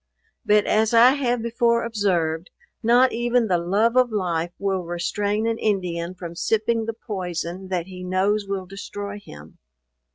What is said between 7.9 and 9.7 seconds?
knows will destroy him.